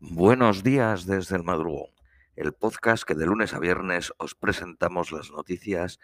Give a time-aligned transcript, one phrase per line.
[0.00, 1.90] Buenos días desde el madrugón,
[2.36, 5.98] el podcast que de lunes a viernes os presentamos las noticias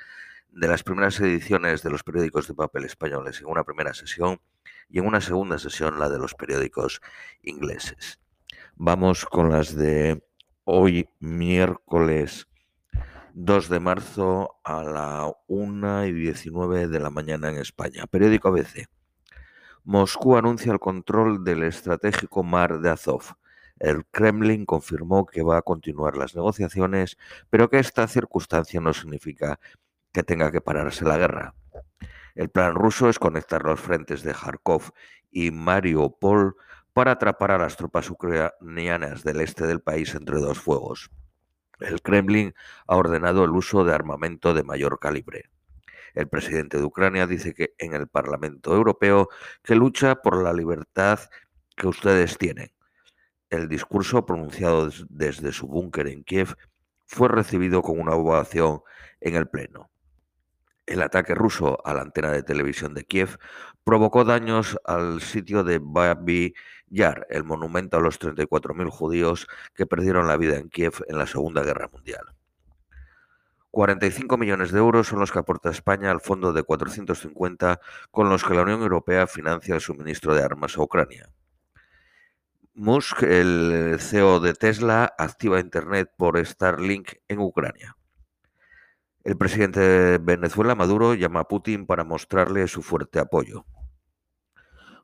[0.49, 4.41] de las primeras ediciones de los periódicos de papel españoles en una primera sesión
[4.89, 7.01] y en una segunda sesión la de los periódicos
[7.41, 8.19] ingleses.
[8.75, 10.25] Vamos con las de
[10.65, 12.49] hoy miércoles
[13.35, 18.09] 2 de marzo a la 1 y 19 de la mañana en España.
[18.09, 18.89] Periódico ABC.
[19.85, 23.37] Moscú anuncia el control del estratégico mar de Azov.
[23.79, 27.19] El Kremlin confirmó que va a continuar las negociaciones,
[27.51, 29.59] pero que esta circunstancia no significa
[30.13, 31.55] que tenga que pararse la guerra.
[32.35, 34.93] El plan ruso es conectar los frentes de Kharkov
[35.31, 36.57] y Mariupol
[36.93, 41.11] para atrapar a las tropas ucranianas del este del país entre dos fuegos.
[41.81, 42.55] El Kremlin
[42.87, 45.51] ha ordenado el uso de armamento de mayor calibre.
[46.15, 49.29] El presidente de Ucrania dice que en el Parlamento Europeo
[49.63, 51.19] que lucha por la libertad
[51.77, 52.74] que ustedes tienen.
[53.55, 56.57] El discurso pronunciado desde su búnker en Kiev
[57.07, 58.81] fue recibido con una ovación
[59.21, 59.93] en el Pleno.
[60.87, 63.39] El ataque ruso a la antena de televisión de Kiev
[63.85, 66.53] provocó daños al sitio de Babi
[66.89, 71.29] Yar, el monumento a los 34.000 judíos que perdieron la vida en Kiev en la
[71.29, 72.35] Segunda Guerra Mundial.
[73.71, 77.81] 45 millones de euros son los que aporta España al fondo de 450
[78.11, 81.31] con los que la Unión Europea financia el suministro de armas a Ucrania.
[82.77, 87.97] Musk, el CEO de Tesla, activa Internet por Starlink en Ucrania.
[89.23, 93.65] El presidente de Venezuela, Maduro, llama a Putin para mostrarle su fuerte apoyo.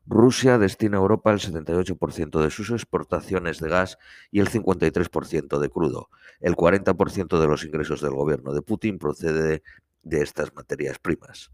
[0.05, 3.99] Rusia destina a Europa el 78% de sus exportaciones de gas
[4.33, 6.11] y el 53% de crudo.
[6.41, 9.63] El 40% de los ingresos del gobierno de Putin procede
[10.03, 11.53] de estas materias primas.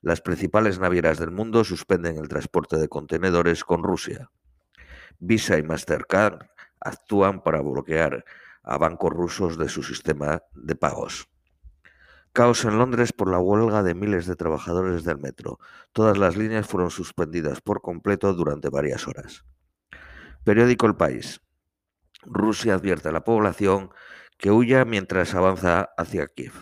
[0.00, 4.30] Las principales navieras del mundo suspenden el transporte de contenedores con Rusia.
[5.18, 6.46] Visa y Mastercard
[6.80, 8.24] actúan para bloquear
[8.62, 11.28] a bancos rusos de su sistema de pagos.
[12.32, 15.58] Caos en Londres por la huelga de miles de trabajadores del metro.
[15.92, 19.44] Todas las líneas fueron suspendidas por completo durante varias horas.
[20.44, 21.40] Periódico El País.
[22.22, 23.90] Rusia advierte a la población
[24.36, 26.52] que huya mientras avanza hacia Kiev.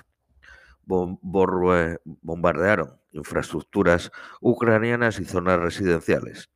[0.85, 6.51] Bombardearon infraestructuras ucranianas y zonas residenciales.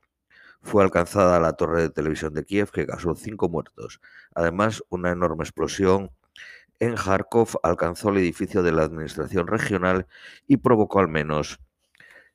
[0.62, 4.00] Fue alcanzada la torre de televisión de Kiev que causó cinco muertos.
[4.34, 6.10] Además, una enorme explosión
[6.80, 10.06] en Kharkov alcanzó el edificio de la administración regional
[10.46, 11.60] y provocó al menos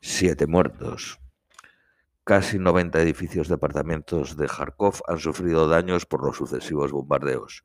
[0.01, 1.19] siete muertos.
[2.23, 7.63] Casi 90 edificios de apartamentos de Kharkov han sufrido daños por los sucesivos bombardeos.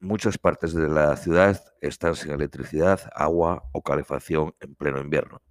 [0.00, 5.42] muchas partes de la ciudad están sin electricidad, agua o calefacción en pleno invierno.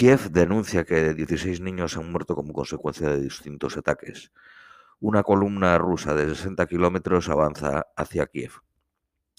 [0.00, 4.32] Kiev denuncia que 16 niños han muerto como consecuencia de distintos ataques
[4.98, 8.52] una columna rusa de 60 kilómetros avanza hacia Kiev.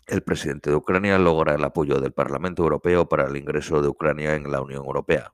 [0.06, 4.36] El presidente de Ucrania logra el apoyo del Parlamento Europeo para el ingreso de Ucrania
[4.36, 5.34] en la Unión Europea.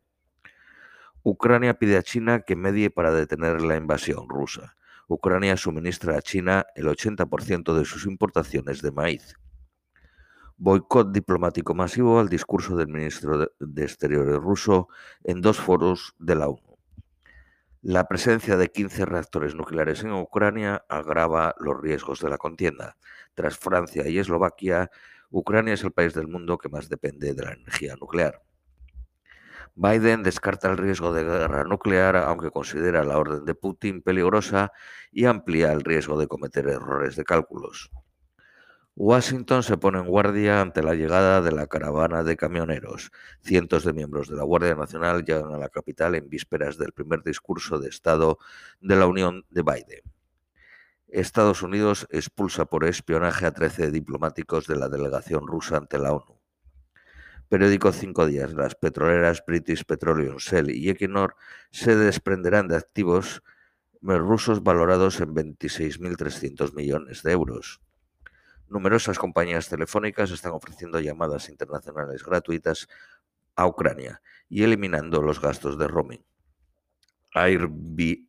[1.24, 4.78] Ucrania pide a China que medie para detener la invasión rusa.
[5.10, 9.36] Ucrania suministra a China el 80% de sus importaciones de maíz.
[10.60, 14.88] Boicot diplomático masivo al discurso del ministro de Exteriores ruso
[15.24, 16.78] en dos foros de la ONU.
[17.84, 22.98] La presencia de 15 reactores nucleares en Ucrania agrava los riesgos de la contienda.
[23.36, 24.90] Tras Francia y Eslovaquia,
[25.30, 28.42] Ucrania es el país del mundo que más depende de la energía nuclear.
[29.76, 34.72] Biden descarta el riesgo de guerra nuclear, aunque considera la orden de Putin peligrosa
[35.12, 37.92] y amplía el riesgo de cometer errores de cálculos.
[39.00, 43.12] Washington se pone en guardia ante la llegada de la caravana de camioneros.
[43.44, 47.22] Cientos de miembros de la Guardia Nacional llegan a la capital en vísperas del primer
[47.22, 48.40] discurso de Estado
[48.82, 50.02] de la Unión de Biden.
[51.10, 56.40] Estados Unidos expulsa por espionaje a 13 diplomáticos de la delegación rusa ante la ONU.
[57.50, 58.52] Periódico Cinco Días.
[58.56, 61.36] Las petroleras British Petroleum, Shell y Equinor
[61.70, 63.44] se desprenderán de activos
[64.02, 67.80] rusos valorados en 26.300 millones de euros.
[68.70, 72.88] Numerosas compañías telefónicas están ofreciendo llamadas internacionales gratuitas
[73.56, 76.24] a Ucrania y eliminando los gastos de roaming.
[77.34, 78.26] Airbnb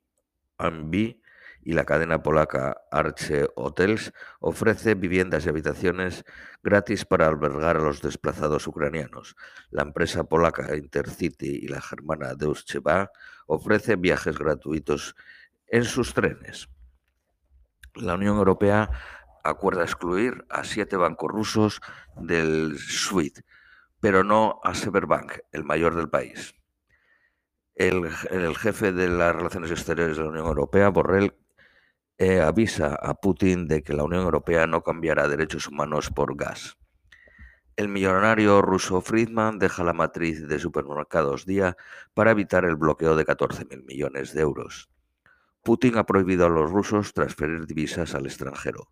[1.63, 6.25] y la cadena polaca Arche Hotels ofrece viviendas y habitaciones
[6.63, 9.37] gratis para albergar a los desplazados ucranianos.
[9.71, 13.09] La empresa polaca Intercity y la germana Deutsche Bahn
[13.47, 15.15] ofrece viajes gratuitos
[15.67, 16.69] en sus trenes.
[17.95, 18.91] La Unión Europea
[19.49, 21.81] acuerda excluir a siete bancos rusos
[22.17, 23.41] del SWIFT,
[24.01, 26.55] pero no a Severbank, el mayor del país.
[27.75, 28.09] El,
[28.57, 31.35] jefe de las relaciones exteriores de la Unión Europea, Borrell,
[32.19, 36.77] e avisa a Putin de que la Unión Europea no cambiará derechos humanos por gas.
[37.77, 41.77] El millonario ruso Friedman deja la matriz de supermercados Día
[42.15, 44.91] para evitar el bloqueo de 14.000 millones de euros.
[45.63, 48.89] Putin ha prohibido a los rusos transferir divisas al extranjero.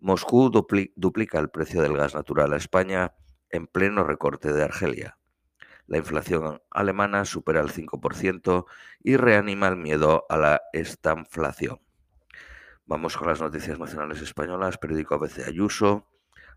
[0.00, 3.14] Moscú duplica el precio del gas natural a España
[3.50, 5.18] en pleno recorte de Argelia.
[5.88, 8.66] La inflación alemana supera el 5%
[9.02, 11.80] y reanima el miedo a la estanflación.
[12.86, 14.78] Vamos con las noticias nacionales españolas.
[14.78, 16.06] Periódico ABC Ayuso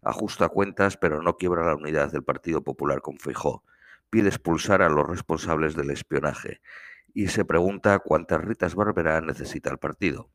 [0.03, 3.63] ajusta cuentas, pero no quiebra la unidad del Partido Popular con Feijó.
[4.09, 6.61] Pide expulsar a los responsables del espionaje
[7.13, 10.29] y se pregunta cuántas Ritas Barberá necesita el partido.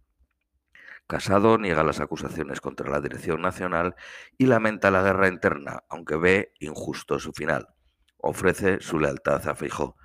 [1.07, 3.95] Casado niega las acusaciones contra la Dirección Nacional
[4.39, 7.69] y lamenta la guerra interna, aunque ve injusto su final.
[8.17, 9.97] Ofrece su lealtad a Feijó.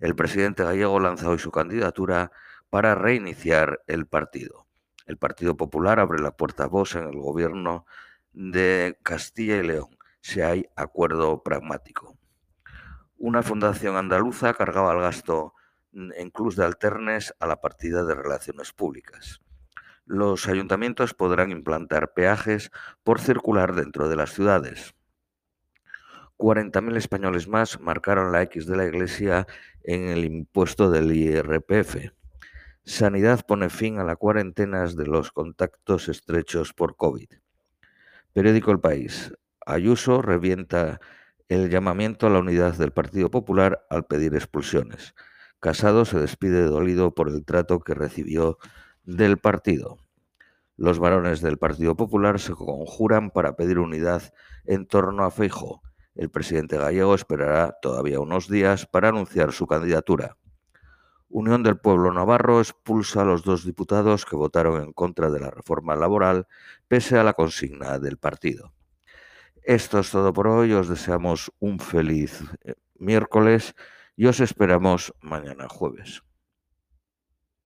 [0.00, 2.32] El presidente gallego lanza hoy su candidatura
[2.68, 4.66] para reiniciar el partido.
[5.06, 7.86] El Partido Popular abre la puerta a vos en el gobierno
[8.32, 12.16] de Castilla y León, si hay acuerdo pragmático.
[13.18, 15.54] Una fundación andaluza cargaba el gasto
[15.92, 19.40] en Cruz de Alternes a la partida de relaciones públicas.
[20.12, 22.72] Los ayuntamientos podrán implantar peajes
[23.04, 24.96] por circular dentro de las ciudades.
[26.36, 29.46] 40.000 españoles más marcaron la X de la Iglesia
[29.84, 32.10] en el impuesto del IRPF.
[32.82, 37.28] Sanidad pone fin a la cuarentena de los contactos estrechos por COVID.
[38.32, 39.32] Periódico El País.
[39.64, 40.98] Ayuso revienta
[41.48, 45.14] el llamamiento a la unidad del Partido Popular al pedir expulsiones.
[45.60, 48.58] Casado se despide dolido por el trato que recibió
[49.16, 49.98] del partido.
[50.76, 54.32] Los varones del Partido Popular se conjuran para pedir unidad
[54.64, 55.82] en torno a Feijo.
[56.14, 60.36] El presidente gallego esperará todavía unos días para anunciar su candidatura.
[61.28, 65.50] Unión del Pueblo Navarro expulsa a los dos diputados que votaron en contra de la
[65.50, 66.46] reforma laboral
[66.88, 68.72] pese a la consigna del partido.
[69.62, 73.74] Esto es todo por hoy, os deseamos un feliz eh, miércoles
[74.16, 76.22] y os esperamos mañana jueves.